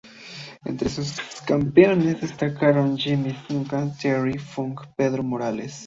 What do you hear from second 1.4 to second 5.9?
campeones destacaron Jimmy Snuka, Terry Funk, Pedro Morales.